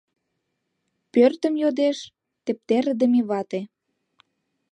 [1.13, 1.97] Пӧртым йодеш
[2.45, 3.61] тептердыме вате».